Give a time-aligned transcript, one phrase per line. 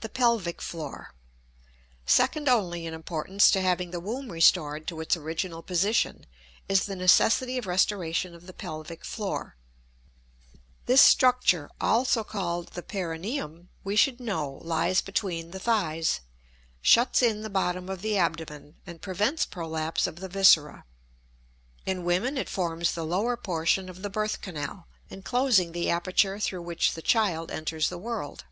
[0.00, 1.12] The Pelvic Floor.
[2.06, 6.24] Second only in importance to having the womb restored to its original position
[6.68, 9.56] is the necessity of restoration of the pelvic floor.
[10.86, 16.20] This structure, also called the perineum, we should know, lies between the thighs,
[16.80, 20.84] shuts in the bottom of the abdomen, and prevents prolapse of the viscera.
[21.86, 26.62] In women it forms the lower portion of the birth canal, enclosing the aperture through
[26.62, 28.44] which the child enters the world.